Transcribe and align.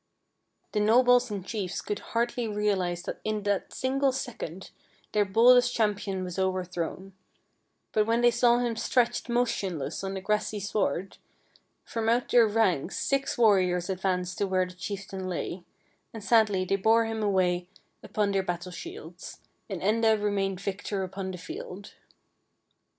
The 0.71 0.79
nobles 0.79 1.29
and 1.29 1.45
chiefs 1.45 1.79
could 1.79 1.99
hardly 1.99 2.47
realize 2.47 3.03
that, 3.03 3.19
in 3.23 3.43
that 3.43 3.71
single 3.71 4.11
second 4.11 4.71
their 5.11 5.25
boldest 5.25 5.75
champion 5.75 6.23
was 6.23 6.39
overthrown; 6.39 7.13
but 7.91 8.07
when 8.07 8.21
they 8.21 8.31
snw 8.31 8.65
him 8.65 8.75
stretched 8.75 9.29
motionless 9.29 10.03
on 10.03 10.15
the 10.15 10.19
grassy 10.21 10.59
sward, 10.59 11.17
from 11.85 12.09
out 12.09 12.29
their 12.29 12.47
ranks 12.47 12.97
six 12.97 13.37
warriors 13.37 13.91
advanced 13.91 14.39
to 14.39 14.47
where 14.47 14.65
the 14.65 14.73
chief 14.73 15.07
tain 15.07 15.29
lay, 15.29 15.65
and 16.15 16.23
sadly 16.23 16.65
they 16.65 16.77
bore 16.77 17.05
him 17.05 17.21
away 17.21 17.67
upon 18.01 18.29
48 18.29 18.33
FAIRY 18.33 18.33
TALES 18.33 18.33
their 18.33 18.41
battle 18.55 18.71
shields, 18.71 19.39
and 19.69 19.81
Enda 19.83 20.19
remained 20.19 20.59
victor 20.59 21.03
upon 21.03 21.29
the 21.29 21.37
field. 21.37 21.93